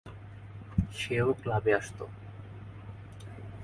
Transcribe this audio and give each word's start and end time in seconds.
সেও 0.91 1.27
ক্লাবে 1.33 1.71
আসে। 1.73 2.05